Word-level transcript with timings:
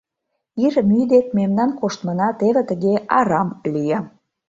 Ир 0.65 0.73
мӱй 0.89 1.03
дек 1.13 1.25
мемнан 1.37 1.71
коштмына 1.79 2.29
теве 2.39 2.61
тыге 2.69 2.93
арам 3.19 3.49
лие. 3.73 3.99